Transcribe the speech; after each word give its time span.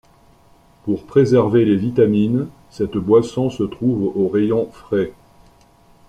Pour 0.83 1.03
préserver 1.05 1.63
les 1.63 1.75
vitamines, 1.75 2.47
cette 2.71 2.97
boisson 2.97 3.51
se 3.51 3.61
trouve 3.61 4.11
au 4.17 4.29
rayon 4.29 4.65
frais. 4.71 5.13